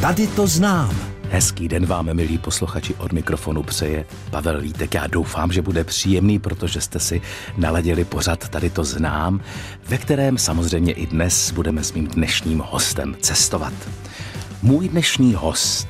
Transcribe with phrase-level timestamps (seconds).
[0.00, 0.96] Tady to znám.
[1.30, 4.94] Hezký den vám, milí posluchači, od mikrofonu přeje Pavel Vítek.
[4.94, 7.20] Já doufám, že bude příjemný, protože jste si
[7.56, 9.40] naladili pořad Tady to znám,
[9.88, 13.72] ve kterém samozřejmě i dnes budeme s mým dnešním hostem cestovat.
[14.62, 15.88] Můj dnešní host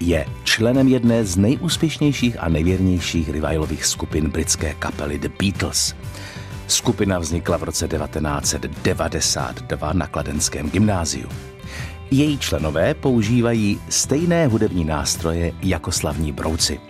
[0.00, 5.94] je členem jedné z nejúspěšnějších a nejvěrnějších revivalových skupin britské kapely The Beatles.
[6.66, 11.28] Skupina vznikla v roce 1992 na Kladenském gymnáziu.
[12.12, 16.80] Její členové používají stejné hudební nástroje jako slavní brouci.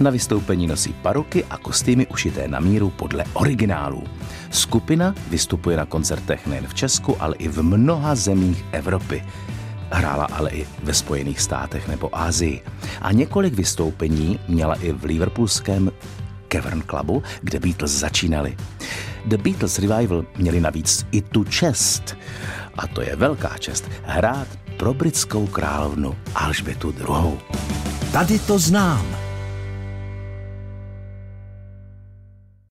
[0.00, 4.02] Na vystoupení nosí paruky a kostýmy ušité na míru podle originálů.
[4.50, 9.24] Skupina vystupuje na koncertech nejen v Česku, ale i v mnoha zemích Evropy.
[9.90, 12.62] Hrála ale i ve Spojených státech nebo Ázii.
[13.00, 15.90] A několik vystoupení měla i v liverpoolském
[16.48, 18.56] Cavern Clubu, kde Beatles začínali.
[19.26, 22.16] The Beatles Revival měli navíc i tu čest,
[22.78, 27.38] a to je velká čest, hrát pro britskou královnu Alžbětu II.
[28.12, 29.24] Tady to znám.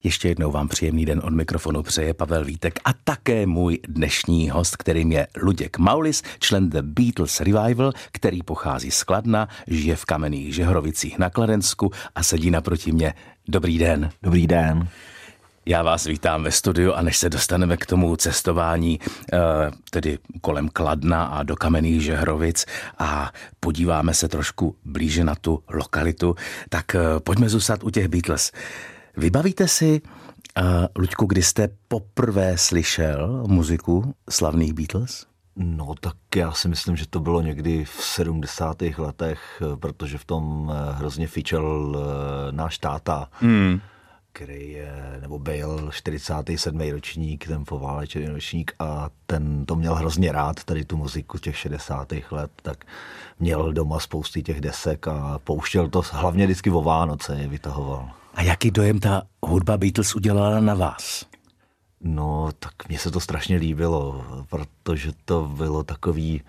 [0.04, 4.78] Ještě jednou vám příjemný den od mikrofonu přeje Pavel Vítek a také můj dnešní host,
[4.78, 10.56] kterým je Luděk Maulis, člen The Beatles Revival, který pochází z Kladna, žije v kamenných
[10.56, 13.14] Žehrovicích na Kladensku a sedí naproti mě.
[13.48, 14.10] Dobrý den.
[14.24, 14.88] Dobrý den.
[15.66, 19.00] Já vás vítám ve studiu a než se dostaneme k tomu cestování,
[19.34, 19.38] eh,
[19.92, 22.66] tedy kolem Kladna a do Kamenných Žehrovic
[22.98, 26.36] a podíváme se trošku blíže na tu lokalitu,
[26.70, 28.52] tak eh, pojďme zůstat u těch Beatles.
[29.18, 30.02] Vybavíte si,
[30.58, 30.64] uh,
[30.98, 35.26] Luďku, kdy jste poprvé slyšel muziku slavných Beatles?
[35.56, 38.82] No tak já si myslím, že to bylo někdy v 70.
[38.98, 41.96] letech, protože v tom hrozně fičel
[42.52, 43.30] náš táta.
[43.34, 43.82] Hmm
[44.34, 46.92] který je, nebo byl 47.
[46.92, 52.14] ročník, ten poválečený ročník a ten to měl hrozně rád, tady tu muziku těch 60.
[52.32, 52.86] let, tak
[53.40, 58.10] měl doma spousty těch desek a pouštěl to hlavně vždycky o Vánoce je vytahoval.
[58.34, 61.26] A jaký dojem ta hudba Beatles udělala na vás?
[62.02, 66.42] No, tak mně se to strašně líbilo, protože to bylo takový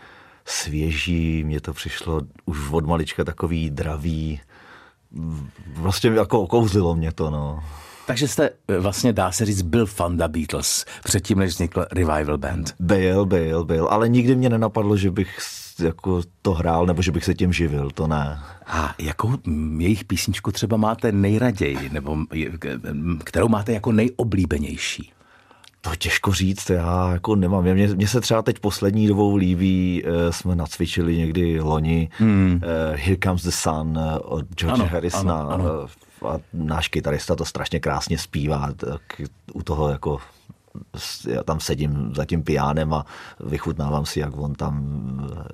[0.45, 4.41] svěží, mně to přišlo už od malička takový dravý,
[5.77, 7.65] vlastně jako okouzlilo mě to, no.
[8.07, 12.39] Takže jste eh, vlastně, dá se říct, byl fan The Beatles předtím, než vznikl Revival
[12.39, 12.75] Band.
[12.81, 15.39] Byl, byl, byl, ale nikdy mě nenapadlo, že bych
[15.79, 18.41] jako to hrál, nebo že bych se tím živil, to ne.
[18.67, 19.33] A jakou
[19.79, 22.17] jejich písničku třeba máte nejraději, nebo
[23.25, 25.13] kterou máte jako nejoblíbenější?
[25.84, 27.65] To těžko říct, já jako nemám.
[27.65, 32.61] Mně, mně se třeba teď poslední dobou líbí, uh, jsme nacvičili někdy loni hmm.
[32.65, 35.41] uh, Here Comes the Sun uh, od George ano, Harrisona.
[35.41, 35.87] Ano, ano.
[36.28, 38.72] A náš kytarista to strašně krásně zpívá.
[38.77, 39.03] Tak
[39.53, 40.19] u toho jako
[41.28, 43.05] já tam sedím za tím piánem a
[43.41, 44.84] vychutnávám si, jak on tam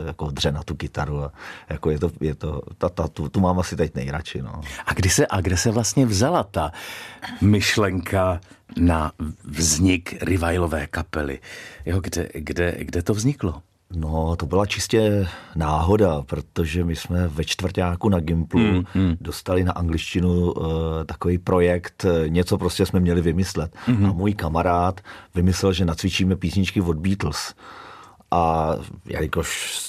[0.07, 1.25] jako dře na tu kytaru.
[1.25, 1.33] A
[1.69, 4.43] jako je to, je to ta, ta, tu, tu mám asi teď nejradši.
[4.43, 4.61] No.
[4.87, 6.73] A, kdy se, a kde se vlastně vzala ta
[7.41, 8.41] myšlenka
[8.79, 9.13] na
[9.45, 11.39] vznik Rivailové kapely?
[11.87, 13.63] Jo, kde, kde, kde to vzniklo?
[13.95, 19.17] No, to byla čistě náhoda, protože my jsme ve čtvrtáku na Gimplu mm, mm.
[19.21, 20.65] dostali na angličtinu uh,
[21.07, 23.77] takový projekt, eh, něco prostě jsme měli vymyslet.
[23.87, 24.07] Mm.
[24.07, 25.01] A můj kamarád
[25.35, 27.55] vymyslel, že nacvičíme písničky od Beatles.
[28.31, 28.75] A
[29.07, 29.81] jelikož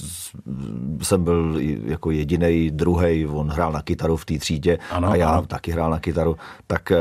[1.02, 5.30] jsem byl jako jediný druhý, on hrál na kytaru v té třídě ano, a já
[5.30, 5.48] ano.
[5.48, 6.38] taky hrál na kytaru,
[6.68, 6.98] tak eh,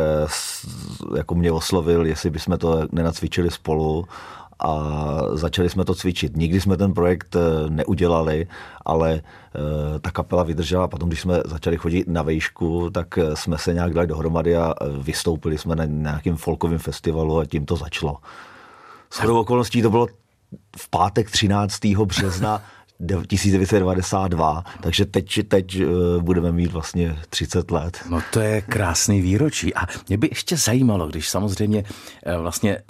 [1.17, 4.05] jako mě oslovil, jestli bychom to nenacvičili spolu
[4.59, 4.78] a
[5.33, 6.37] začali jsme to cvičit.
[6.37, 8.47] Nikdy jsme ten projekt eh, neudělali,
[8.84, 10.89] ale eh, ta kapela vydržela.
[10.89, 15.59] Potom, když jsme začali chodit na vejšku, tak jsme se nějak dali dohromady a vystoupili
[15.59, 18.17] jsme na nějakém folkovém festivalu a tím to začalo.
[19.11, 20.07] S okolností to bylo
[20.77, 21.81] v pátek 13.
[22.05, 22.62] března
[23.28, 25.87] 1992, takže teď, teď eh,
[26.21, 27.99] budeme mít vlastně 30 let.
[28.11, 31.84] No to je krásný výročí a mě by ještě zajímalo, když samozřejmě
[32.27, 32.83] eh, vlastně eh,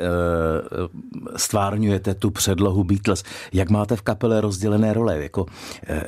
[1.37, 3.22] stvárňujete tu předlohu Beatles,
[3.53, 5.47] jak máte v kapele rozdělené role, jako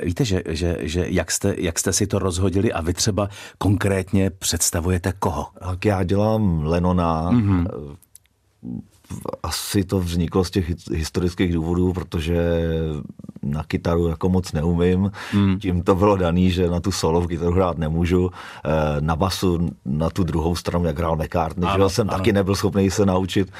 [0.03, 4.29] víte, že, že, že jak, jste, jak jste si to rozhodili a vy třeba konkrétně
[4.29, 5.47] představujete koho?
[5.59, 7.67] Tak já dělám Lenona, mm-hmm
[9.43, 12.61] asi to vzniklo z těch historických důvodů, protože
[13.43, 15.11] na kytaru jako moc neumím.
[15.33, 15.59] Mm.
[15.59, 18.31] Tím to bylo daný, že na tu solo v kytaru hrát nemůžu.
[18.65, 18.69] Eh,
[18.99, 22.17] na basu, na tu druhou stranu, jak hrál McCartney, ano, že jsem ano.
[22.17, 23.51] taky nebyl schopný se naučit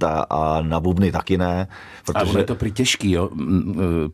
[0.00, 1.68] ta, a na bubny taky ne.
[2.06, 2.32] Protože...
[2.34, 3.28] A je to prý těžký, jo?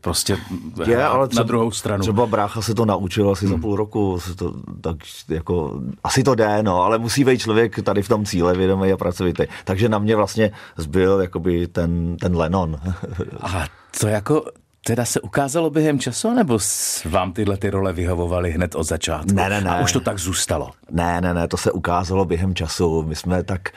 [0.01, 0.37] Prostě
[0.85, 2.01] je, ale třeba, na druhou stranu.
[2.01, 3.55] Třeba brácha se to naučil asi hmm.
[3.55, 4.95] za půl roku, se to, tak
[5.29, 8.97] jako, asi to jde, no, ale musí být člověk tady v tom cíle vědomý a
[8.97, 9.43] pracovitý.
[9.63, 12.79] Takže na mě vlastně zbyl jakoby ten, ten Lennon.
[13.41, 13.65] A
[13.99, 14.43] to jako
[14.87, 16.59] teda se ukázalo během času, nebo
[17.05, 19.33] vám tyhle ty role vyhovovaly hned od začátku?
[19.33, 19.69] Ne, ne, ne.
[19.69, 20.71] A už to tak zůstalo?
[20.91, 23.03] Ne, ne, ne, to se ukázalo během času.
[23.03, 23.69] My jsme tak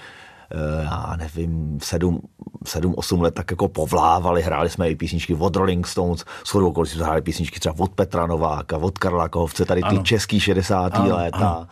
[0.83, 2.21] já nevím, sedm,
[2.67, 6.85] sedm, osm let tak jako povlávali, hráli jsme i písničky od Rolling Stones, s chodou
[6.85, 10.03] jsme hráli písničky třeba od Petra Nováka, od Karla Kohovce, tady ty ano.
[10.03, 10.95] český 60.
[10.95, 11.39] Ano, léta.
[11.39, 11.67] Ano.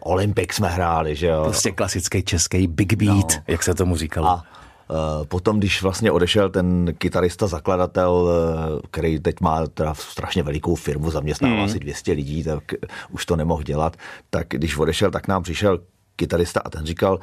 [0.00, 1.42] Olympic jsme hráli, že jo.
[1.42, 3.42] Prostě klasický český big beat, no.
[3.46, 4.28] jak se tomu říkalo.
[4.28, 4.44] A
[4.90, 10.74] Eh, potom, když vlastně odešel ten kytarista, zakladatel, eh, který teď má teda strašně velikou
[10.74, 11.64] firmu, zaměstnává hmm.
[11.64, 12.64] asi 200 lidí, tak
[13.10, 13.96] už to nemohl dělat,
[14.30, 15.78] tak když odešel, tak nám přišel
[16.18, 17.20] kytarista a ten říkal,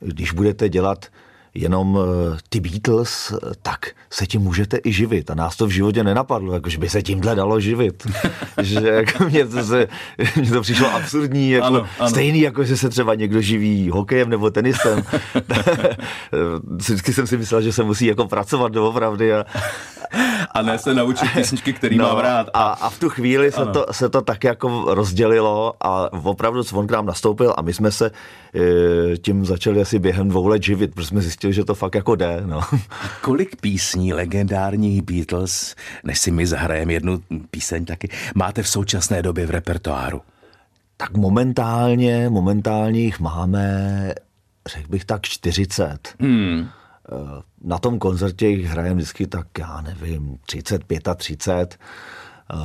[0.00, 1.06] když budete dělat
[1.54, 5.30] jenom eh, ty Beatles, tak se tím můžete i živit.
[5.30, 8.06] A nás to v životě nenapadlo, jako, že by se tímhle dalo živit.
[8.62, 9.88] že jako mě, to se,
[10.36, 12.08] mně to přišlo absurdní, jako, ano, ano.
[12.08, 15.02] stejný jako, že se třeba někdo živí hokejem nebo tenisem.
[16.76, 19.44] Vždycky jsem si myslel, že se musí jako pracovat doopravdy a,
[20.50, 22.50] a ne se naučit písničky, který no, mám rád.
[22.54, 26.86] A, a v tu chvíli se to, se to tak jako rozdělilo a opravdu on
[26.86, 28.10] k nám nastoupil a my jsme se
[28.54, 32.14] e, tím začali asi během dvou let živit, protože jsme zjistili, že to fakt jako
[32.14, 32.42] jde.
[32.46, 32.58] No.
[32.58, 35.74] A kolik písní legendárních Beatles,
[36.04, 40.22] než si my zahrajeme jednu píseň taky, máte v současné době v repertoáru?
[40.96, 44.14] Tak momentálně, momentálně jich máme,
[44.68, 46.14] řekl bych tak 40.
[46.20, 46.68] Hmm.
[47.12, 50.82] Eh, na tom koncertě jich hrajeme vždycky tak, já nevím, 30,
[51.16, 51.78] 35.
[52.50, 52.56] Eh,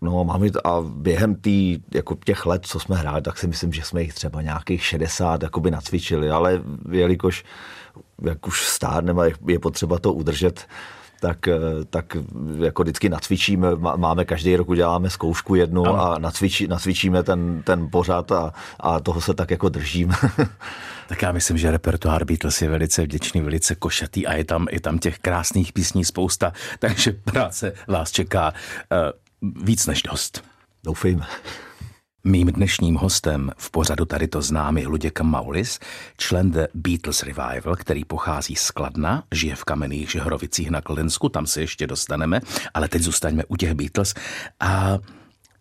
[0.00, 3.82] no, máme a během tý, jako těch let, co jsme hráli, tak si myslím, že
[3.82, 7.44] jsme jich třeba nějakých 60 jakoby nacvičili, ale jelikož
[8.22, 10.66] jak už stárneme, je potřeba to udržet,
[11.20, 11.60] tak, eh,
[11.90, 12.16] tak
[12.64, 16.00] jako vždycky nacvičíme, máme každý rok uděláme zkoušku jednu ano.
[16.00, 20.14] a nacvičí, nacvičíme ten, ten pořad a, a toho se tak jako držíme.
[21.08, 24.80] Tak já myslím, že repertoár Beatles je velice vděčný, velice košatý a je tam, je
[24.80, 30.44] tam těch krásných písní spousta, takže práce vás čeká uh, víc než dost.
[30.84, 31.26] Doufejme.
[32.24, 35.78] Mým dnešním hostem v pořadu tady to známý Luděk Maulis,
[36.16, 41.46] člen The Beatles Revival, který pochází z Kladna, žije v kamenných Žehrovicích na Kladensku, tam
[41.46, 42.40] se ještě dostaneme,
[42.74, 44.14] ale teď zůstaňme u těch Beatles.
[44.60, 44.98] A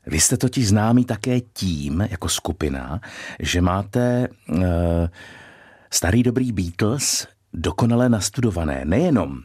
[0.06, 3.01] vy jste totiž známý také tím, jako skupina,
[3.39, 4.63] že máte uh,
[5.92, 8.81] starý dobrý Beatles dokonale nastudované.
[8.86, 9.39] Nejenom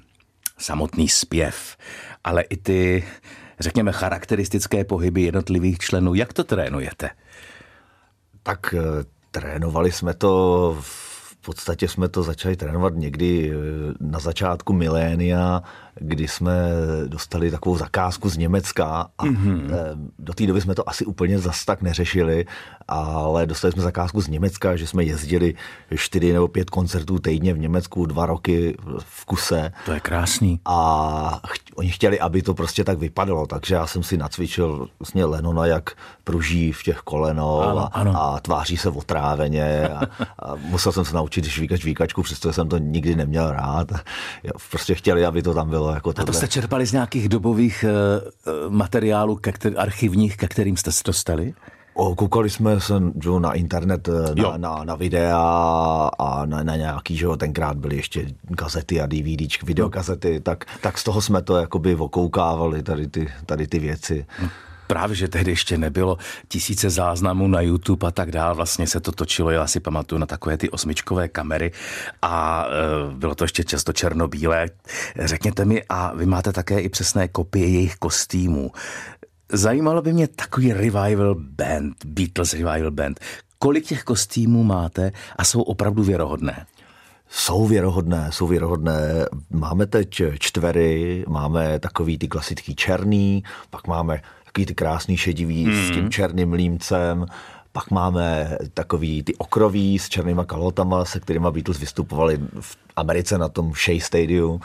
[0.59, 1.77] samotný zpěv,
[2.25, 3.05] ale i ty,
[3.61, 6.15] řekněme, charakteristické pohyby jednotlivých členů.
[6.15, 7.11] Jak to trénujete?
[8.43, 8.81] Tak uh,
[9.31, 13.53] trénovali jsme to v podstatě jsme to začali trénovat někdy
[14.01, 15.63] na začátku milénia,
[15.95, 16.53] kdy jsme
[17.07, 19.71] dostali takovou zakázku z Německa a mm-hmm.
[20.19, 22.47] do té doby jsme to asi úplně zas tak neřešili,
[22.89, 25.55] ale dostali jsme zakázku z Německa, že jsme jezdili
[25.97, 29.73] čtyři nebo pět koncertů týdně v Německu, dva roky v kuse.
[29.85, 30.61] To je krásný.
[30.65, 35.25] A ch- oni chtěli, aby to prostě tak vypadalo, takže já jsem si nacvičil vlastně
[35.25, 35.91] Lenona, jak
[36.25, 38.23] pruží v těch kolenou ano, a, ano.
[38.23, 40.01] a tváří se otráveně a,
[40.39, 43.93] a musel jsem se naučit žvíkač výkačku, přestože jsem to nikdy neměl rád.
[44.71, 47.85] Prostě chtěli, aby to tam bylo jako A to jste čerpali z nějakých dobových
[48.47, 51.55] uh, materiálů ke který, archivních, ke kterým jste se dostali?
[51.95, 56.77] O, koukali jsme se že, na internet, eh, na, na, na videa a na, na
[56.77, 61.43] nějaký, že jo, tenkrát byly ještě kazety a DVDčky, videokazety, tak, tak z toho jsme
[61.43, 64.27] to jakoby okoukávali, tady ty, tady ty věci.
[64.43, 64.49] No
[64.91, 66.19] právě, že tehdy ještě nebylo
[66.49, 68.55] tisíce záznamů na YouTube a tak dále.
[68.55, 71.73] Vlastně se to točilo, já si pamatuju, na takové ty osmičkové kamery
[72.23, 74.67] a e, bylo to ještě často černobílé.
[75.19, 78.71] Řekněte mi, a vy máte také i přesné kopie jejich kostýmů.
[79.53, 83.21] Zajímalo by mě takový revival band, Beatles revival band.
[83.59, 86.67] Kolik těch kostýmů máte a jsou opravdu věrohodné?
[87.29, 89.27] Jsou věrohodné, jsou věrohodné.
[89.51, 95.73] Máme teď čtvery, máme takový ty klasický černý, pak máme takový ty krásný šedivý mm.
[95.73, 96.11] s tím hmm.
[96.11, 97.27] černým límcem,
[97.73, 103.49] pak máme takový ty okroví s černýma kalotama, se kterými Beatles vystupovali v Americe na
[103.49, 104.61] tom Shea Stadium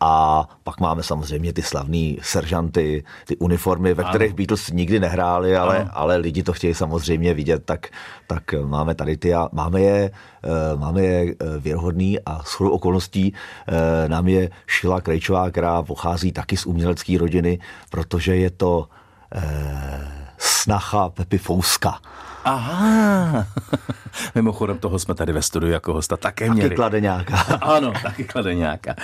[0.00, 4.36] a pak máme samozřejmě ty slavné seržanty, ty uniformy, ve kterých ano.
[4.36, 7.86] Beatles nikdy nehráli, ale, ale lidi to chtějí samozřejmě vidět, tak,
[8.26, 10.10] tak máme tady ty a máme je,
[10.44, 13.34] eh, máme je eh, věrohodný a s okolností
[13.68, 17.58] eh, nám je Šila Krejčová, která pochází taky z umělecké rodiny,
[17.90, 18.88] protože je to
[20.38, 22.00] snacha Pepi Fouska.
[22.44, 23.46] Aha,
[24.34, 26.68] mimochodem toho jsme tady ve studiu jako hosta také měli.
[26.68, 27.36] Taky kladeňáka.
[27.60, 28.94] ano, taky kladeňáka.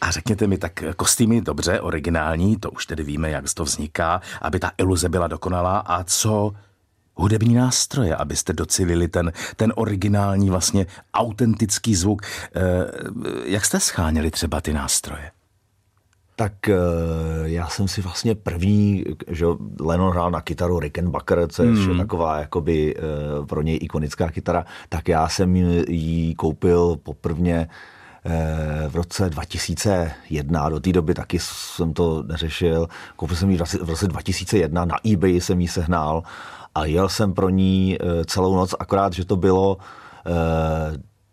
[0.00, 4.58] A řekněte mi, tak kostýmy dobře, originální, to už tedy víme, jak to vzniká, aby
[4.58, 5.78] ta iluze byla dokonalá.
[5.78, 6.52] A co
[7.14, 12.22] hudební nástroje, abyste docilili ten, ten originální, vlastně autentický zvuk.
[12.22, 12.60] Eh,
[13.44, 15.30] jak jste scháněli třeba ty nástroje?
[16.36, 16.76] Tak eh,
[17.44, 19.46] já jsem si vlastně první, že
[19.80, 21.98] Lennon hrál na kytaru Rickenbacker, co je hmm.
[21.98, 25.56] taková jakoby eh, pro něj ikonická kytara, tak já jsem
[25.88, 27.68] ji koupil poprvně
[28.24, 33.88] eh, v roce 2001, do té doby taky jsem to neřešil, koupil jsem ji v
[33.88, 36.22] roce 2001, na eBay jsem ji sehnal
[36.74, 39.78] a jel jsem pro ní celou noc, akorát, že to bylo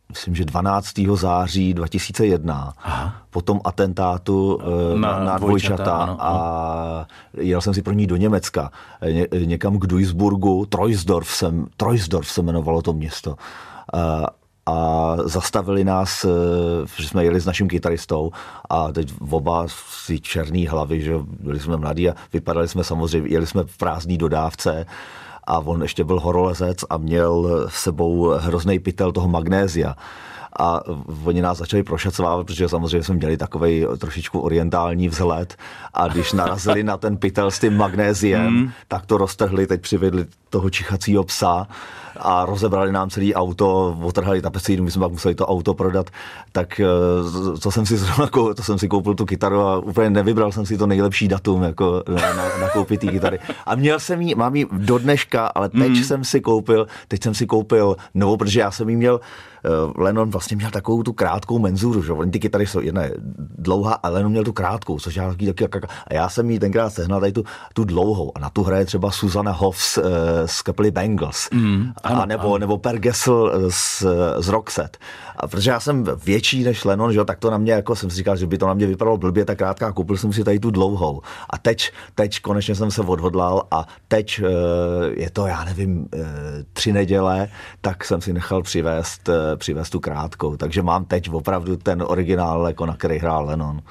[0.10, 0.94] myslím, že 12.
[1.16, 3.16] září 2001, Aha.
[3.30, 8.16] po tom atentátu eh, na, na dvojčata ano, a jel jsem si pro ní do
[8.16, 8.72] Německa,
[9.12, 13.36] ně, někam k Duisburgu, Troisdorf, jsem, Troisdorf se jmenovalo to město.
[13.94, 14.28] A,
[14.66, 16.30] a zastavili nás, eh,
[16.98, 18.32] že jsme jeli s naším kytaristou
[18.70, 19.66] a teď oba
[20.04, 24.18] si černý hlavy, že byli jsme mladí a vypadali jsme samozřejmě, jeli jsme v prázdné
[24.18, 24.86] dodávce
[25.50, 29.96] a on ještě byl horolezec a měl s sebou hrozný pytel toho magnézia.
[30.60, 30.82] A
[31.25, 35.56] oni nás začali prošacovávat, protože samozřejmě jsme měli takový trošičku orientální vzhled.
[35.94, 38.72] A když narazili na ten pytel s tím magnéziem, mm.
[38.88, 41.68] tak to roztrhli, teď přivedli toho čichacího psa
[42.20, 46.10] a rozebrali nám celý auto, otrhali tapecínu, my jsme pak museli to auto prodat,
[46.52, 46.82] tak
[47.62, 50.66] to eh, jsem si zrovna, to jsem si koupil tu kytaru a úplně nevybral jsem
[50.66, 53.40] si to nejlepší datum, jako na, na, na koupit kytary.
[53.66, 56.04] A měl jsem ji, mám ji do dneška, ale teď mm.
[56.04, 59.20] jsem si koupil, teď jsem si koupil novou, protože já jsem ji měl
[59.66, 63.14] Eh, Lennon vlastně měl takovou tu krátkou menzuru, že oni ty kytary jsou jedna je
[63.58, 66.60] dlouhá, a Lennon měl tu krátkou, což já taky, taky, taky a já jsem jí
[66.60, 68.32] tenkrát sehnal tady tu, tu dlouhou.
[68.36, 70.04] A na tu hraje třeba Susanna Hoffs uh,
[70.46, 72.58] z kapely Bengals, mm, ano, a nebo, ano.
[72.58, 74.04] nebo Per Gessel z,
[74.38, 75.00] z Roxette.
[75.38, 78.16] A protože já jsem větší než Lennon, že, tak to na mě, jako jsem si
[78.16, 80.72] říkal, že by to na mě vypadalo blbě, tak krátká, koupil jsem si tady tu
[80.72, 81.22] dlouhou.
[81.50, 84.48] A teď, teď konečně jsem se odhodlal a teď uh,
[85.13, 86.22] je to, já nevím, uh,
[86.74, 87.48] tři neděle,
[87.82, 90.58] tak jsem si nechal přivést přivést tu krátkou.
[90.58, 93.82] Takže mám teď opravdu ten originál, jako na který hrál Lennon.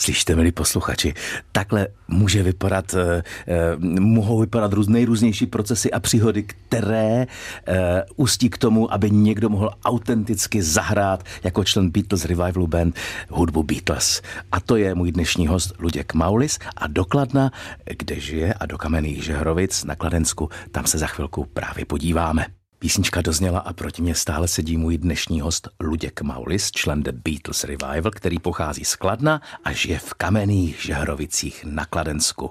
[0.00, 1.14] Slyšte, milí posluchači,
[1.52, 7.26] takhle může vypadat, eh, eh, mohou vypadat růz, nejrůznější procesy a příhody, které
[7.66, 12.96] eh, ústí k tomu, aby někdo mohl autenticky zahrát jako člen Beatles Revival Band
[13.28, 14.22] hudbu Beatles.
[14.52, 17.50] A to je můj dnešní host Luděk Maulis a dokladna,
[17.98, 22.59] kde žije a do Kamenných Žehrovic na Kladensku, tam se za chvilku právě podíváme.
[22.80, 27.64] Písnička dozněla a proti mě stále sedí můj dnešní host Luděk Maulis, člen The Beatles
[27.64, 32.50] Revival, který pochází z Kladna a žije v kamenných žehrovicích na Kladensku.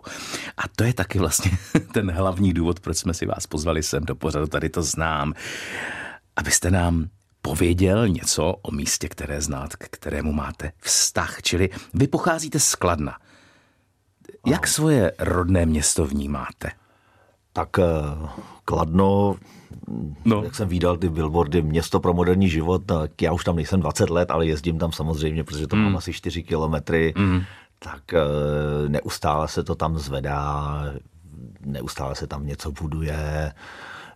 [0.57, 1.51] A to je taky vlastně
[1.93, 5.33] ten hlavní důvod, proč jsme si vás pozvali sem do pořadu, tady to znám,
[6.35, 7.09] abyste nám
[7.41, 11.41] pověděl něco o místě, které znáte, k kterému máte vztah.
[11.41, 13.17] Čili vy pocházíte z Kladna.
[14.47, 16.71] Jak svoje rodné město vnímáte?
[17.53, 18.29] Tak eh,
[18.65, 19.35] Kladno
[20.25, 20.43] no.
[20.43, 24.09] jak jsem viděl ty billboardy Město pro moderní život, tak já už tam nejsem 20
[24.09, 25.81] let, ale jezdím tam samozřejmě, protože to mm.
[25.81, 27.41] mám asi 4 kilometry, mm.
[27.79, 28.19] tak eh,
[28.89, 30.83] neustále se to tam zvedá,
[31.65, 33.53] neustále se tam něco buduje,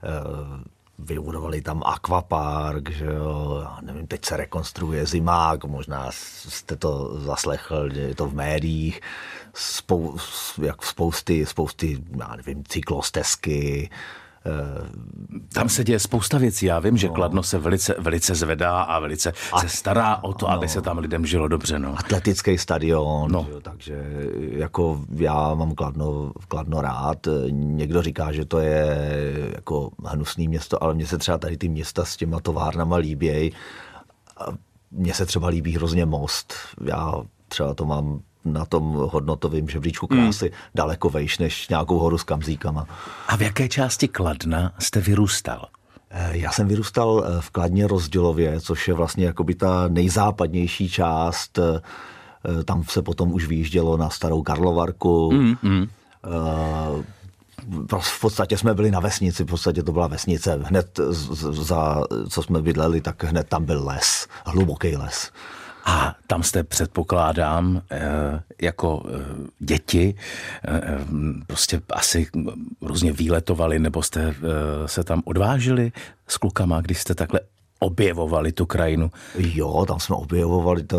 [0.04, 0.64] eh,
[1.00, 7.90] vybudovali tam akvapark, že jo, já nevím, teď se rekonstruuje zimák, možná jste to zaslechl,
[7.94, 9.02] je to v médiích,
[9.54, 10.18] spou,
[10.62, 13.90] jak spousty, spousty, já nevím, cyklostezky,
[15.54, 16.66] tam se děje spousta věcí.
[16.66, 17.14] Já vím, že no.
[17.14, 20.52] Kladno se velice, velice zvedá a velice a, se stará o to, no.
[20.52, 21.80] aby se tam lidem žilo dobře.
[21.80, 21.96] No.
[21.98, 23.48] Atletický stadion, no.
[23.52, 24.06] jo, takže
[24.38, 27.28] jako já mám Kladno, Kladno rád.
[27.50, 28.98] Někdo říká, že to je
[29.56, 33.52] jako hnusný město, ale mně se třeba tady ty města s těma továrnama líbějí.
[34.92, 36.54] Mně se třeba líbí hrozně most.
[36.86, 37.14] Já
[37.48, 40.58] třeba to mám na tom hodnotovém žebříčku krásy hmm.
[40.76, 42.88] daleko vejš než nějakou horu s kamzíkama.
[43.28, 45.68] A v jaké části Kladna jste vyrůstal?
[46.16, 51.60] Eh, já jsem vyrůstal eh, v Kladně Rozdělově, což je vlastně jakoby ta nejzápadnější část.
[51.60, 51.82] Eh,
[52.64, 55.32] tam se potom už vyjíždělo na starou Karlovarku.
[55.32, 55.88] Mm, mm.
[58.00, 60.60] V podstatě jsme byli na vesnici, v podstatě to byla vesnice.
[60.64, 65.32] Hned za, co jsme bydleli, tak hned tam byl les, hluboký les.
[65.86, 70.16] A tam jste, předpokládám, eh, jako eh, děti
[70.68, 70.82] eh,
[71.48, 72.28] prostě asi
[72.82, 74.36] různě výletovali, nebo jste
[74.86, 75.92] se tam odvážili
[76.28, 77.40] s klukama, když jste takhle
[77.84, 79.12] objevovali tu krajinu?
[79.38, 80.98] Jo, tam jsme objevovali to,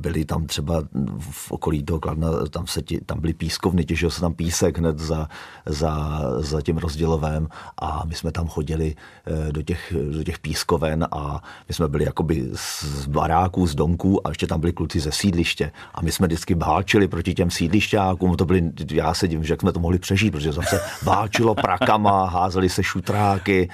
[0.00, 0.82] byli tam třeba
[1.18, 4.98] v okolí toho Kladna, tam, se ti, tam byly pískovny, těžil se tam písek hned
[4.98, 5.28] za,
[5.66, 8.94] za, za tím rozdělovém a my jsme tam chodili
[9.26, 14.26] eh, do těch, do těch pískoven a my jsme byli jakoby z baráků, z domků
[14.26, 18.36] a ještě tam byli kluci ze sídliště a my jsme vždycky báčili proti těm sídlišťákům,
[18.36, 22.28] to byli, já se divím, že jak jsme to mohli přežít, protože zase báčilo prakama,
[22.28, 23.68] házeli se šutráky,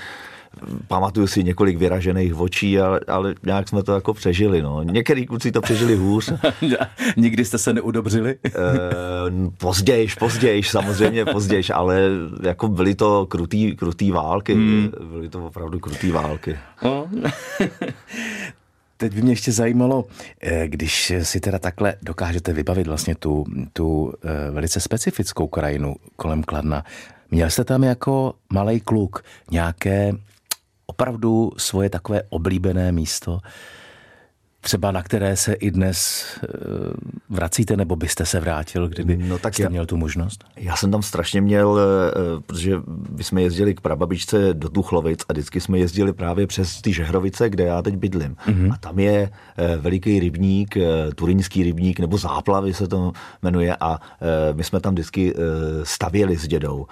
[0.88, 4.62] pamatuju si několik vyražených očí, ale, ale nějak jsme to jako přežili.
[4.62, 4.82] No.
[4.82, 6.32] Některý kluci to přežili hůř.
[7.16, 8.36] Nikdy jste se neudobřili?
[8.46, 8.50] e,
[9.58, 12.00] pozdějiš, pozdějiš, samozřejmě pozdějiš, ale
[12.42, 14.54] jako byly to krutý, krutý války.
[14.54, 14.90] Hmm.
[15.10, 16.58] Byly to opravdu krutý války.
[16.82, 17.08] No.
[18.96, 20.04] Teď by mě ještě zajímalo,
[20.40, 26.42] eh, když si teda takhle dokážete vybavit vlastně tu, tu eh, velice specifickou krajinu kolem
[26.42, 26.84] Kladna,
[27.30, 30.12] měl jste tam jako malý kluk nějaké
[30.86, 33.40] opravdu svoje takové oblíbené místo,
[34.66, 36.48] třeba na které se i dnes eh,
[37.30, 40.44] vracíte, nebo byste se vrátil, kdyby no, tak jste já, měl tu možnost?
[40.56, 42.76] Já jsem tam strašně měl, eh, protože
[43.10, 47.50] my jsme jezdili k prababičce do Tuchlovic a vždycky jsme jezdili právě přes ty Žehrovice,
[47.50, 48.36] kde já teď bydlím.
[48.46, 48.72] Mm-hmm.
[48.72, 50.76] A tam je eh, veliký rybník,
[51.14, 53.12] turinský rybník, nebo záplavy se to
[53.42, 54.00] jmenuje a
[54.52, 55.34] my jsme tam vždycky
[55.82, 56.86] stavěli s dědou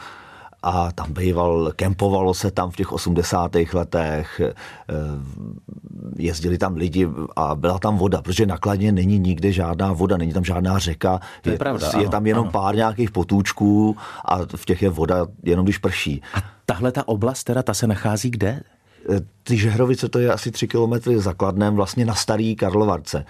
[0.64, 3.74] a tam býval, kempovalo se tam v těch 80.
[3.74, 4.54] letech, eh,
[6.16, 10.44] jezdili tam lidi a byla tam voda, protože nakladně není nikde žádná voda, není tam
[10.44, 12.50] žádná řeka, to je, je, pravda, je tam jenom ano.
[12.50, 16.22] pár nějakých potůčků a v těch je voda jenom když prší.
[16.34, 18.60] A tahle ta oblast, teda ta se nachází kde?
[19.10, 23.24] Eh, ty Žehrovice, to je asi tři kilometry zakladnem, vlastně na Starý Karlovarce.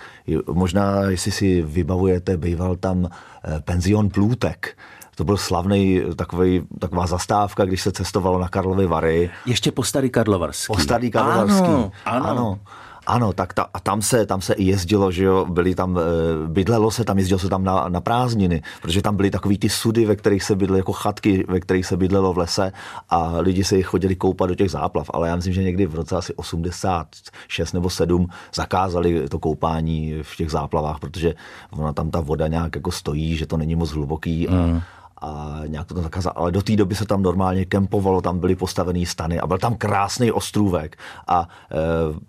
[0.53, 4.77] Možná, jestli si vybavujete, býval tam eh, penzion Plůtek
[5.15, 9.31] to byl slavný takový, taková zastávka, když se cestovalo na Karlovy Vary.
[9.47, 10.67] Ještě po starý Karlovarský.
[10.67, 11.65] Po starý Karlovarský.
[11.65, 12.29] Ano, ano.
[12.29, 12.59] ano.
[13.07, 16.03] Ano, tak ta, a tam se, tam se i jezdilo, že jo, byli tam, e,
[16.49, 20.07] bydlelo se tam, jezdilo se tam na, na prázdniny, protože tam byly takový ty sudy,
[20.07, 22.73] ve kterých se bydlelo, jako chatky, ve kterých se bydlelo v lese
[23.11, 26.17] a lidi se chodili koupat do těch záplav, ale já myslím, že někdy v roce
[26.17, 31.35] asi 86 nebo 7 zakázali to koupání v těch záplavách, protože
[31.71, 34.81] ona tam ta voda nějak jako stojí, že to není moc hluboký a, mm
[35.25, 36.33] a nějak to zakázal.
[36.37, 39.75] Ale do té doby se tam normálně kempovalo, tam byly postavený stany a byl tam
[39.75, 40.97] krásný ostrůvek.
[41.29, 41.77] A e,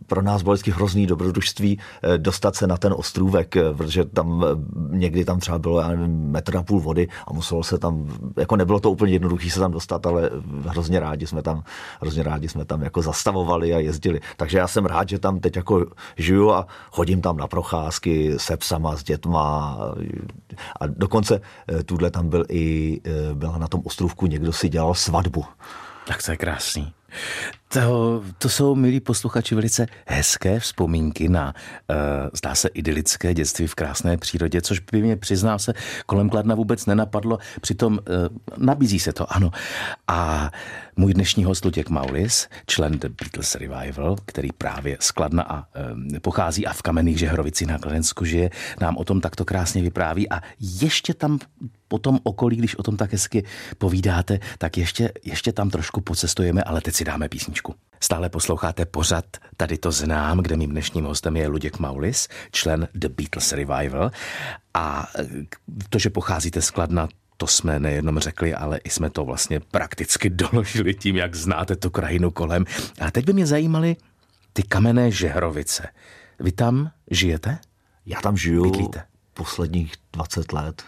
[0.07, 4.43] pro nás bylo vždycky hrozný dobrodružství e, dostat se na ten ostrůvek, e, protože tam
[4.43, 4.47] e,
[4.97, 8.55] někdy tam třeba bylo, já nevím, metr a půl vody a muselo se tam, jako
[8.55, 10.29] nebylo to úplně jednoduché se tam dostat, ale
[10.67, 11.63] hrozně rádi jsme tam,
[12.01, 14.20] hrozně rádi jsme tam jako zastavovali a jezdili.
[14.37, 15.85] Takže já jsem rád, že tam teď jako
[16.17, 19.77] žiju a chodím tam na procházky se psama, s dětma
[20.79, 21.41] a dokonce
[21.79, 25.45] e, tuhle tam byl i Eh, byla na tom ostrovku, někdo si dělal svatbu.
[26.07, 26.93] Tak to je krásný.
[27.67, 31.53] To, to jsou, milí posluchači, velice hezké vzpomínky na,
[31.89, 31.95] uh,
[32.33, 35.74] zdá se, idylické dětství v krásné přírodě, což by mě, přiznám se,
[36.05, 37.37] kolem Kladna vůbec nenapadlo.
[37.61, 39.51] Přitom uh, nabízí se to, ano.
[40.07, 40.51] A
[40.95, 46.19] můj dnešní host Luděk Maulis, člen The Beatles Revival, který právě z Kladna a uh,
[46.21, 48.50] pochází a v Kamenných Žehrovici na Kladensku žije,
[48.81, 51.39] nám o tom takto krásně vypráví a ještě tam
[51.87, 53.45] po tom okolí, když o tom tak hezky
[53.77, 57.75] povídáte, tak ještě, ještě tam trošku pocestujeme, ale teď si dáme písničku.
[58.00, 59.25] Stále posloucháte pořad
[59.57, 64.11] Tady to znám, kde mým dnešním hostem je Luděk Maulis, člen The Beatles Revival.
[64.74, 65.25] A e,
[65.89, 70.29] to, že pocházíte z Kladna, to jsme nejenom řekli, ale i jsme to vlastně prakticky
[70.50, 72.65] doložili tím, jak znáte tu krajinu kolem.
[73.01, 73.95] A teď by mě zajímaly
[74.53, 75.87] ty kamenné žehrovice.
[76.39, 77.57] Vy tam žijete?
[78.05, 79.03] Já tam žiju Bydlíte?
[79.33, 80.83] posledních 20 let.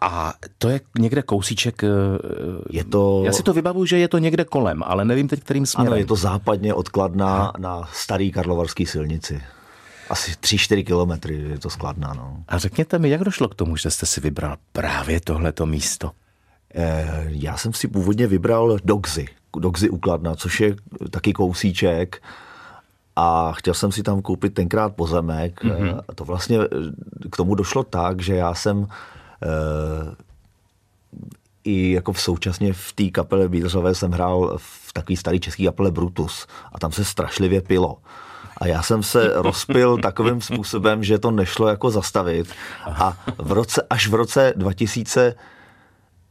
[0.00, 1.84] A to je někde kousíček.
[1.84, 1.88] Eh,
[2.70, 3.22] je to...
[3.24, 5.92] Já si to vybavuju, že je to někde kolem, ale nevím teď, kterým směrem.
[5.92, 9.42] Ano, je to západně odkladná na starý karlovarský silnici.
[10.10, 12.14] Asi 3-4 kilometry je to skladná.
[12.14, 12.42] No.
[12.48, 16.10] A řekněte mi, jak došlo k tomu, že jste si vybral právě tohleto místo?
[16.74, 20.76] Eh, já jsem si původně vybral Dogzy, Dogzy ukladna, což je
[21.10, 22.22] taky kousíček
[23.16, 25.64] a chtěl jsem si tam koupit tenkrát pozemek.
[25.64, 26.00] Mm-hmm.
[26.08, 26.58] A to vlastně
[27.30, 28.86] k tomu došlo tak, že já jsem
[31.64, 35.90] i jako v současně v té kapele Beatlesové jsem hrál v takový starý český kapele
[35.90, 37.96] Brutus a tam se strašlivě pilo.
[38.56, 42.48] A já jsem se rozpil takovým způsobem, že to nešlo jako zastavit.
[42.86, 45.34] A v roce, až v roce 2000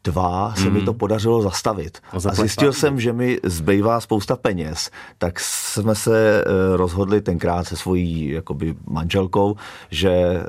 [0.03, 0.73] dva se mm.
[0.73, 0.99] mi to mhm.
[0.99, 1.97] podařilo zastavit.
[2.13, 7.75] A zjistil jsem, že mi zbývá spousta peněz, tak jsme se eh, rozhodli tenkrát se
[7.75, 9.55] svojí jakoby manželkou,
[9.91, 10.45] že eh,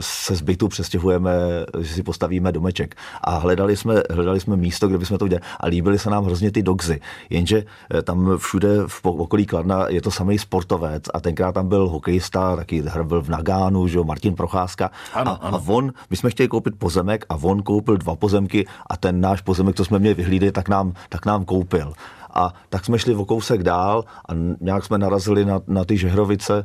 [0.00, 1.32] se z bytu přestěhujeme,
[1.78, 2.94] že si postavíme domeček.
[3.20, 5.46] A hledali jsme, hledali jsme místo, kde bychom to udělali.
[5.60, 7.00] A líbily se nám hrozně ty dogzy.
[7.30, 11.88] Jenže eh, tam všude v okolí Kladna je to samý sportovec a tenkrát tam byl
[11.88, 14.90] hokejista, taky byl v Nagánu, že Martin Procházka.
[15.14, 15.56] Ano, a, ano.
[15.56, 19.40] a on, my jsme chtěli koupit pozemek a on koupil dva pozemky a ten náš
[19.40, 21.92] pozemek, co jsme měli vyhlídli, tak nám, tak nám koupil.
[22.34, 26.64] A tak jsme šli o kousek dál a nějak jsme narazili na, na ty žehrovice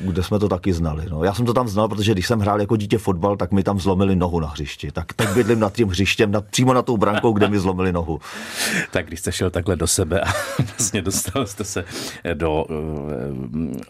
[0.00, 1.06] kde jsme to taky znali.
[1.10, 1.24] No.
[1.24, 3.80] Já jsem to tam znal, protože když jsem hrál jako dítě fotbal, tak mi tam
[3.80, 4.92] zlomili nohu na hřišti.
[4.92, 8.20] Tak, tak bydlím nad tím hřištěm, nad, přímo na tou brankou, kde mi zlomili nohu.
[8.90, 10.32] Tak když jste šel takhle do sebe a
[10.78, 11.84] vlastně dostal jste se
[12.34, 12.76] do uh,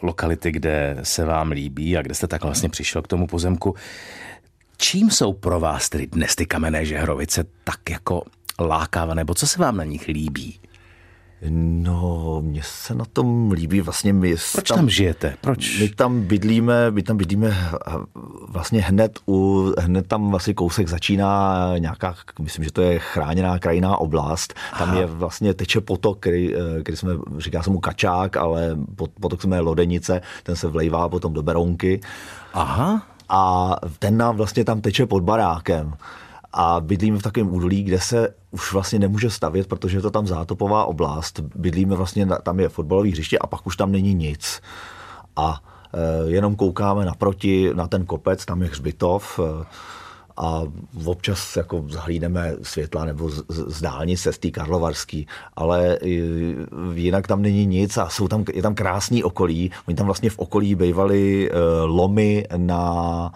[0.03, 3.75] lokality, kde se vám líbí a kde jste tak vlastně přišel k tomu pozemku,
[4.81, 8.23] čím jsou pro vás tedy dnes ty kamenné žehrovice tak jako
[8.61, 10.61] lákavé, nebo co se vám na nich líbí?
[11.49, 14.35] No, mně se na tom líbí vlastně my...
[14.53, 15.35] Proč tam, tam žijete?
[15.41, 15.81] Proč?
[15.81, 17.57] My tam bydlíme, my tam bydlíme
[18.49, 23.97] vlastně hned u, hned tam vlastně kousek začíná nějaká, myslím, že to je chráněná krajiná
[23.97, 24.55] oblast.
[24.79, 25.01] Tam Aha.
[25.01, 28.77] je vlastně teče potok, který, eh, který jsme, říká se mu kačák, ale
[29.21, 32.01] potok jsme lodenice, ten se vlejvá potom do Berounky.
[32.55, 33.07] Aha.
[33.31, 35.95] A ten nám vlastně tam teče pod barákem
[36.53, 40.27] a bydlíme v takovém údolí, kde se už vlastně nemůže stavět, protože je to tam
[40.27, 41.41] zátopová oblast.
[41.41, 44.61] Bydlíme vlastně, tam je fotbalový hřiště a pak už tam není nic.
[45.37, 45.61] A
[45.95, 49.65] e, jenom koukáme naproti na ten kopec, tam je hřbitov e,
[50.41, 50.63] a
[51.05, 55.27] občas jako zahlídneme světla nebo z, z dálnice, z té Karlovarský,
[55.57, 56.07] ale e,
[56.95, 59.71] jinak tam není nic a jsou tam, je tam krásný okolí.
[59.89, 63.33] Oni tam vlastně v okolí bývaly e, lomy na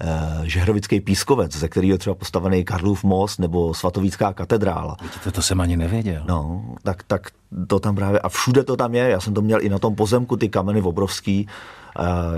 [0.00, 4.96] Eh, Žehrovický pískovec, ze kterého je třeba postavený Karlův most nebo Svatovícká katedrála.
[5.02, 6.22] Vidíte, to jsem ani nevěděl.
[6.28, 7.30] No, tak, tak
[7.66, 9.94] to tam právě, a všude to tam je, já jsem to měl i na tom
[9.94, 11.48] pozemku, ty kameny obrovský,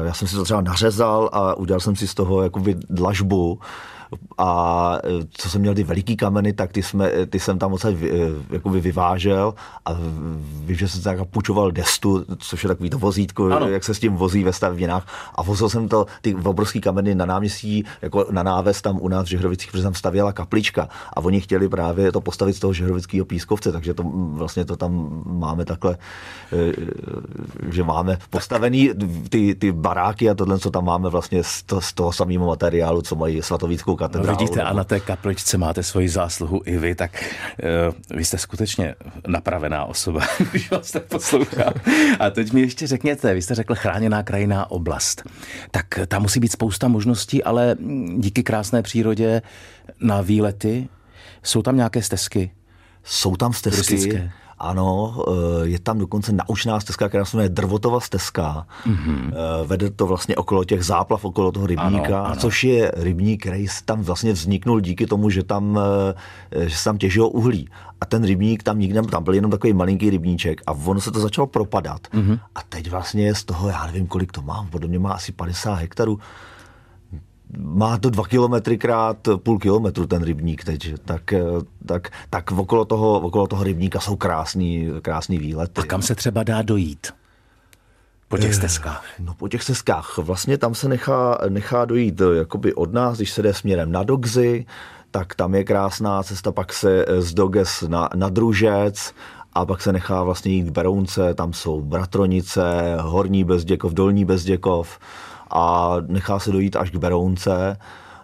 [0.05, 3.61] já jsem si to třeba nařezal a udělal jsem si z toho jakoby dlažbu,
[4.39, 7.95] a e, co jsem měl ty veliký kameny, tak ty, jsme, ty jsem tam odsaď
[7.95, 8.09] e,
[8.51, 9.97] jakoby vyvážel a
[10.65, 13.69] vím, že jsem tak půjčoval destu, což je takový to vozítko, ano.
[13.69, 17.27] jak se s tím vozí ve stavěnách a vozil jsem to, ty obrovský kameny na
[17.27, 20.89] náměstí, jako na náves tam u nás v Žehrovicích, protože tam stavěla kaplička.
[21.13, 25.23] A oni chtěli právě to postavit z toho Žehrovického pískovce, takže to vlastně to tam
[25.27, 25.97] máme takhle,
[26.53, 26.73] e,
[27.71, 28.91] že máme postavený
[29.29, 33.03] ty, ty baráky a tohle, co tam máme vlastně z, to, z toho samého materiálu,
[33.03, 34.39] co mají svatovíckou katedrálu.
[34.39, 37.25] No vidíte, a na té kapličce máte svoji zásluhu i vy, tak
[37.91, 38.95] uh, vy jste skutečně
[39.27, 41.73] napravená osoba, když vás tak poslouchám.
[42.21, 45.23] A teď mi ještě řekněte, vy jste řekl chráněná krajiná oblast.
[45.71, 47.77] Tak tam musí být spousta možností, ale
[48.17, 49.43] díky krásné přírodě
[50.01, 50.89] na výlety
[51.43, 52.51] jsou tam nějaké stezky?
[53.05, 53.83] Jsou tam stezky.
[53.83, 58.67] Turistické ano, eh, je tam dokonce naučná stezka, která se jmenuje Drvotova stezka.
[58.87, 59.33] Mm-hmm.
[59.65, 62.37] Vede to vlastně okolo těch záplav, okolo toho rybníka, ano, ano.
[62.37, 65.81] což je rybník, který tam vlastně vzniknul díky tomu, že tam,
[66.51, 67.69] eh, že se tam těžilo uhlí.
[68.01, 71.21] A ten rybník tam nikde, tam byl jenom takový malinký rybníček a ono se to
[71.21, 72.01] začalo propadat.
[72.15, 72.39] Mm-hmm.
[72.55, 75.75] A teď vlastně je z toho, já nevím, kolik to má, podobně má asi 50
[75.75, 76.19] hektarů,
[77.57, 81.43] má to dva kilometry krát půl kilometru ten rybník teď, tak, eh,
[81.87, 85.81] tak, tak okolo, toho, okolo toho rybníka jsou krásný, krásný výlety.
[85.81, 87.07] A kam se třeba dá dojít?
[88.29, 89.05] Po těch eh, stezkách.
[89.19, 90.19] No po těch stezkách.
[90.19, 94.03] Vlastně tam se nechá, nechá dojít eh, jakoby od nás, když se jde směrem na
[94.03, 94.67] Dogzy,
[95.11, 99.15] tak tam je krásná cesta, pak se z Doges na, na Družec
[99.53, 104.99] a pak se nechá vlastně jít k Berounce, tam jsou Bratronice, Horní Bezděkov, Dolní Bezděkov,
[105.57, 107.77] a nechá se dojít až k Berounce.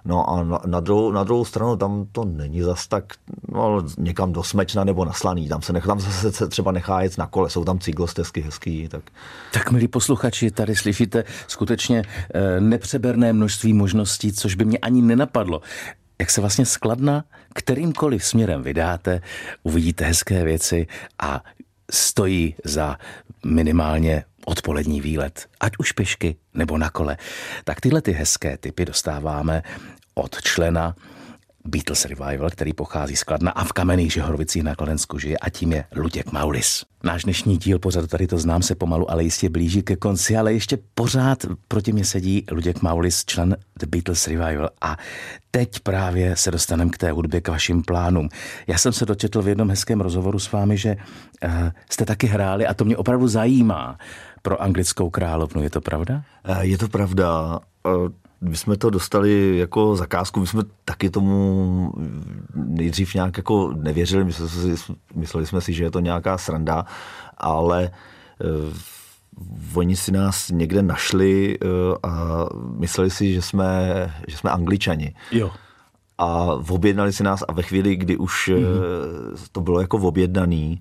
[0.04, 3.04] No a na, na, druhou, na druhou stranu tam to není zas tak
[3.52, 5.48] no, někam do Smečna nebo na Slaný.
[5.48, 8.88] Tam se, nech, tam se, se třeba nechá jet na kole, jsou tam cyklostezky hezký.
[8.88, 9.02] Tak.
[9.52, 12.02] tak milí posluchači, tady slyšíte skutečně
[12.34, 15.60] e, nepřeberné množství možností, což by mě ani nenapadlo.
[16.20, 19.20] Jak se vlastně skladna kterýmkoliv směrem vydáte,
[19.62, 20.86] uvidíte hezké věci
[21.18, 21.40] a
[21.90, 22.96] stojí za
[23.44, 27.16] minimálně odpolední výlet, ať už pěšky nebo na kole.
[27.64, 29.62] Tak tyhle ty hezké typy dostáváme
[30.14, 30.94] od člena
[31.64, 35.72] Beatles Revival, který pochází z Kladna a v kamenných Žehorovicích na Kladensku žije a tím
[35.72, 36.84] je Luděk Maulis.
[37.04, 40.52] Náš dnešní díl pořadu tady to znám se pomalu, ale jistě blíží ke konci, ale
[40.52, 44.96] ještě pořád proti mě sedí Luděk Maulis, člen The Beatles Revival a
[45.50, 48.28] teď právě se dostaneme k té hudbě, k vašim plánům.
[48.66, 50.96] Já jsem se dočetl v jednom hezkém rozhovoru s vámi, že
[51.44, 51.50] uh,
[51.90, 53.98] jste taky hráli a to mě opravdu zajímá
[54.42, 56.22] pro anglickou královnu, je to pravda?
[56.44, 57.60] Eh, je to pravda.
[57.86, 57.90] Eh,
[58.40, 61.92] my jsme to dostali jako zakázku, my jsme taky tomu
[62.54, 64.24] nejdřív nějak jako nevěřili,
[65.14, 66.84] mysleli, jsme si, že je to nějaká sranda,
[67.38, 67.90] ale
[68.44, 68.74] uh,
[69.74, 71.58] oni si nás někde našli
[72.02, 72.44] a
[72.78, 75.14] mysleli si, že jsme, že jsme angličani.
[75.30, 75.50] Jo.
[76.18, 79.46] a objednali si nás a ve chvíli, kdy už mm-hmm.
[79.52, 80.80] to bylo jako objednaný,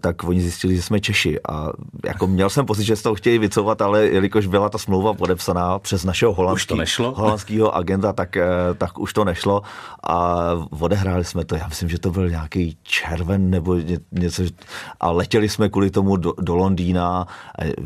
[0.00, 1.40] tak oni zjistili, že jsme Češi.
[1.48, 1.68] A
[2.04, 5.78] jako měl jsem pocit, že z toho chtějí vycovat, ale jelikož byla ta smlouva podepsaná
[5.78, 6.74] přes našeho holandský,
[7.14, 8.46] holandského agenta, tak, eh,
[8.78, 9.62] tak už to nešlo.
[10.02, 10.46] A
[10.80, 13.76] odehráli jsme to, já myslím, že to byl nějaký červen nebo
[14.12, 14.42] něco
[15.00, 17.26] a letěli jsme kvůli tomu do, do Londýna,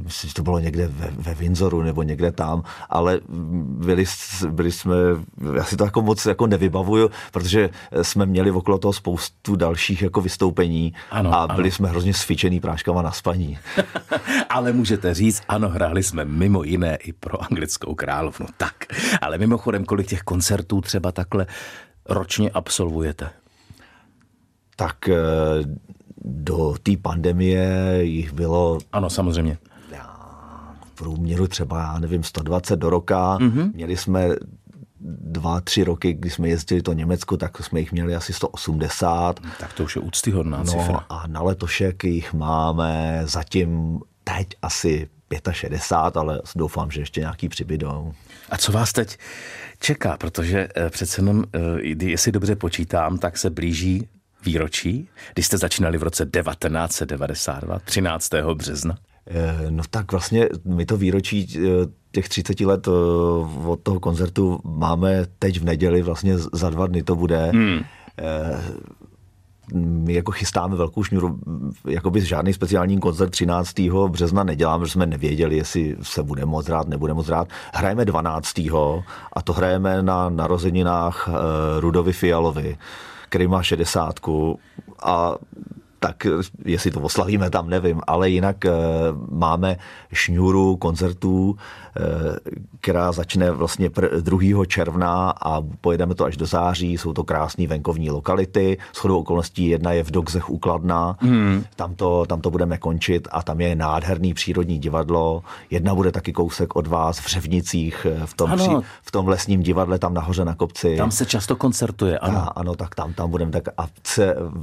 [0.04, 3.20] myslím, že to bylo někde ve, ve Windsoru nebo někde tam, ale
[3.84, 4.04] byli,
[4.50, 4.96] byli jsme,
[5.56, 7.70] já si to jako moc jako nevybavuju, protože
[8.02, 10.92] jsme měli okolo toho spoustu dalších jako vystoupení.
[11.10, 11.74] Ano, a byli ano.
[11.74, 13.58] jsme hrozně svičený práškama na spaní.
[14.48, 18.46] ale můžete říct, ano, hráli jsme mimo jiné i pro anglickou královnu.
[18.56, 18.74] Tak,
[19.20, 21.46] ale mimochodem, kolik těch koncertů třeba takhle
[22.08, 23.30] ročně absolvujete?
[24.76, 25.16] Tak eh,
[26.24, 28.78] do té pandemie jich bylo...
[28.92, 29.58] Ano, samozřejmě.
[30.84, 33.38] V průměru třeba, já nevím, 120 do roka.
[33.38, 33.74] Mm-hmm.
[33.74, 34.28] Měli jsme
[35.00, 39.40] dva, tři roky, kdy jsme jezdili to Německo, tak jsme jich měli asi 180.
[39.58, 41.06] Tak to už je úctyhodná no, cifra.
[41.08, 45.08] a na letošek jich máme zatím teď asi
[45.52, 48.12] 65, ale doufám, že ještě nějaký přibydou.
[48.50, 49.18] A co vás teď
[49.78, 50.16] čeká?
[50.16, 54.08] Protože eh, přece jenom, eh, jestli dobře počítám, tak se blíží
[54.44, 58.30] výročí, když jste začínali v roce 1992, 13.
[58.54, 58.98] března.
[59.30, 61.58] Eh, no tak vlastně my to výročí
[62.12, 62.90] těch 30 let eh,
[63.66, 67.50] od toho koncertu máme teď v neděli, vlastně za dva dny to bude.
[67.50, 67.80] Hmm.
[68.18, 68.60] Eh,
[69.74, 71.38] my jako chystáme velkou šňůru,
[71.88, 73.74] jakoby žádný speciální koncert 13.
[74.08, 77.48] března neděláme, protože jsme nevěděli, jestli se bude moc rád, nebude moc rád.
[77.74, 78.58] Hrajeme 12.
[79.32, 82.78] a to hrajeme na narozeninách eh, Rudovi Fialovi,
[83.28, 84.14] který má 60
[85.02, 85.34] a
[86.00, 86.26] tak
[86.64, 88.70] jestli to oslavíme tam, nevím, ale jinak e,
[89.30, 89.76] máme
[90.12, 91.56] šňůru koncertů,
[92.80, 94.64] která začne vlastně 2.
[94.66, 96.98] června a pojedeme to až do září.
[96.98, 98.78] Jsou to krásné venkovní lokality.
[98.94, 101.64] Shodou okolností jedna je v Dogzech Ukladna, hmm.
[101.76, 105.42] tam, to, tam to budeme končit a tam je nádherný přírodní divadlo.
[105.70, 108.70] Jedna bude taky kousek od vás v Řevnicích, eh, v tom, při,
[109.02, 110.96] v tom lesním divadle tam nahoře na kopci.
[110.96, 112.38] Tam se často koncertuje, ano.
[112.38, 113.86] A, ano, tak tam, tam budeme tak a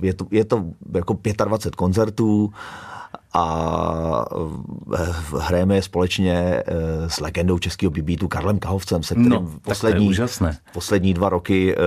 [0.01, 0.63] je to, je to
[0.93, 2.53] jako 25 koncertů
[3.37, 4.25] a
[5.39, 6.63] hrajeme je společně eh,
[7.09, 10.11] s legendou českého bibítu Karlem Kahovcem, se kterým no, poslední,
[10.73, 11.77] poslední dva roky eh,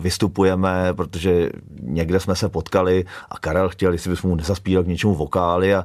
[0.00, 1.50] vystupujeme, protože
[1.82, 5.84] někde jsme se potkali a Karel chtěl, jestli bychom mu nezaspíval k něčemu vokály a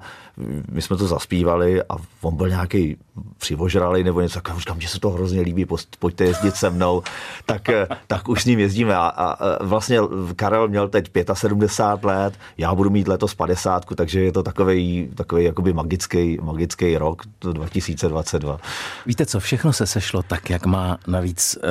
[0.72, 2.98] my jsme to zaspívali a on byl nějaký
[3.38, 5.65] přivožralý nebo něco takového, říkám, že se to hrozně líbí,
[6.00, 7.04] pojďte jezdit se mnou,
[7.45, 7.62] tak,
[8.08, 10.00] tak už s ním jezdíme a, a vlastně
[10.36, 15.43] Karel měl teď 75 let, já budu mít letos 50, takže je to takový, takový
[15.43, 18.60] jakoby magický, magický rok 2022.
[19.06, 21.69] Víte co, všechno se sešlo tak, jak má navíc uh,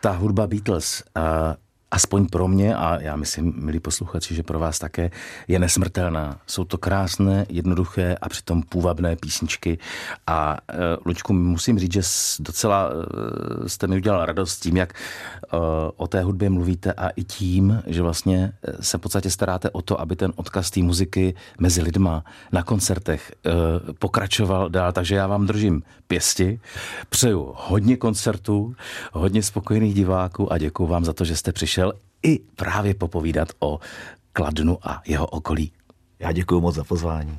[0.00, 1.02] ta hudba Beatles.
[1.16, 1.22] Uh,
[1.92, 5.10] aspoň pro mě a já myslím, milí posluchači, že pro vás také,
[5.48, 6.40] je nesmrtelná.
[6.46, 9.78] Jsou to krásné, jednoduché a přitom půvabné písničky.
[10.26, 12.00] A uh, Lučku, musím říct, že
[12.40, 15.60] docela uh, jste mi udělal radost tím, jak uh,
[15.96, 20.00] o té hudbě mluvíte a i tím, že vlastně se v podstatě staráte o to,
[20.00, 23.52] aby ten odkaz té muziky mezi lidma na koncertech uh,
[23.98, 24.92] pokračoval dál.
[24.92, 26.60] Takže já vám držím pěsti,
[27.08, 28.74] přeju hodně koncertů,
[29.12, 31.92] hodně spokojených diváků a děkuji vám za to, že jste přišel přišel
[32.22, 33.80] i právě popovídat o
[34.32, 35.72] Kladnu a jeho okolí.
[36.18, 37.38] Já děkuji moc za pozvání.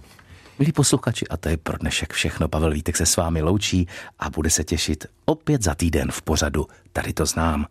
[0.60, 2.48] Milí posluchači, a to je pro dnešek všechno.
[2.48, 3.88] Pavel Vítek se s vámi loučí
[4.20, 7.62] a bude se těšit opět za týden v pořadu Tady to znám.